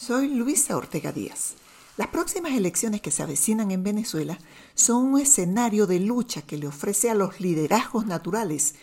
[0.00, 1.56] Soy Luisa Ortega Díaz.
[1.98, 4.38] Las próximas elecciones que se avecinan en Venezuela
[4.74, 8.76] son un escenario de lucha que le ofrece a los liderazgos naturales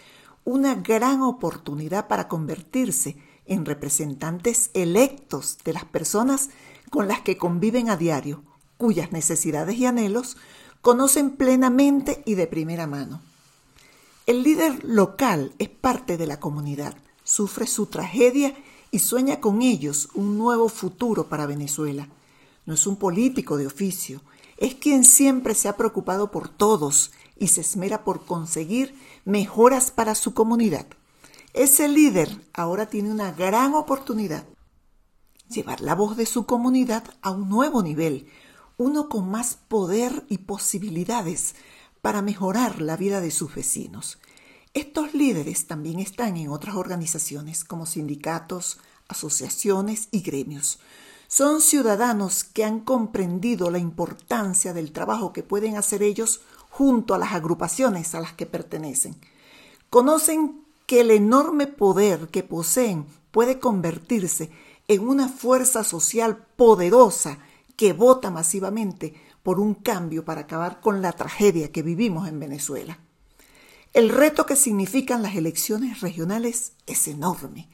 [0.46, 3.18] una gran oportunidad para convertirse
[3.48, 6.52] en representantes electos de las personas
[6.92, 8.44] con las que conviven a diario,
[8.78, 10.38] cuyas necesidades y anhelos
[10.82, 13.24] conocen plenamente y de primera mano.
[14.28, 16.96] El líder local es parte de la comunidad,
[17.28, 18.56] sufre su tragedia
[18.90, 22.08] y sueña con ellos un nuevo futuro para Venezuela
[22.68, 24.22] no es un político de oficio,
[24.58, 30.14] es quien siempre se ha preocupado por todos y se esmera por conseguir mejoras para
[30.16, 30.86] su comunidad.
[31.54, 34.46] Ese líder ahora tiene una gran oportunidad,
[35.50, 38.28] llevar la voz de su comunidad a un nuevo nivel,
[38.76, 41.56] uno con más poder y posibilidades
[42.02, 44.20] para mejorar la vida de sus vecinos.
[44.78, 48.78] Estos líderes también están en otras organizaciones como sindicatos,
[49.08, 50.78] asociaciones y gremios.
[51.28, 57.18] Son ciudadanos que han comprendido la importancia del trabajo que pueden hacer ellos junto a
[57.18, 59.16] las agrupaciones a las que pertenecen.
[59.90, 64.52] Conocen que el enorme poder que poseen puede convertirse
[64.88, 67.40] en una fuerza social poderosa
[67.76, 73.00] que vota masivamente por un cambio para acabar con la tragedia que vivimos en Venezuela.
[73.98, 77.68] El reto que significan las elecciones regionales es enorme.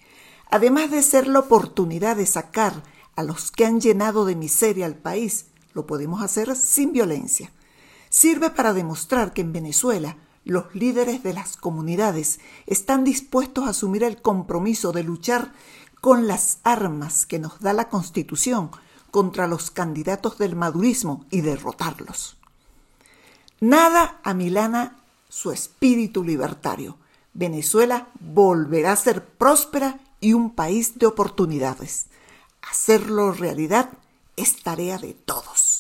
[0.50, 2.82] Además de ser la oportunidad de sacar
[3.18, 7.52] a los que han llenado de miseria al país, lo podemos hacer sin violencia.
[8.10, 10.16] Sirve para demostrar que en Venezuela
[10.46, 15.52] los líderes de las comunidades están dispuestos a asumir el compromiso de luchar
[16.00, 18.72] con las armas que nos da la Constitución
[19.12, 22.38] contra los candidatos del madurismo y derrotarlos.
[23.60, 25.03] Nada a Milana
[25.34, 26.96] su espíritu libertario.
[27.34, 32.06] Venezuela volverá a ser próspera y un país de oportunidades.
[32.62, 33.90] Hacerlo realidad
[34.36, 35.73] es tarea de todos.